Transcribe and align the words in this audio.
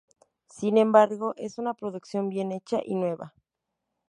Sin 0.49 0.79
embargo 0.79 1.35
es 1.37 1.59
una 1.59 1.75
producción 1.75 2.27
bien 2.29 2.51
hecha 2.51 2.79
y 2.83 2.95
nueva. 2.95 3.35